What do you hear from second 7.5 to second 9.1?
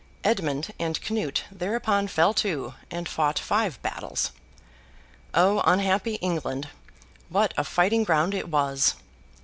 a fighting ground it was!